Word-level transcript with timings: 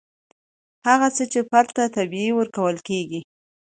هغه 0.87 1.07
څه 1.15 1.23
چې 1.31 1.39
فرد 1.49 1.69
ته 1.77 1.83
طبیعي 1.97 2.31
ورکول 2.35 2.75
کیږي. 2.87 3.21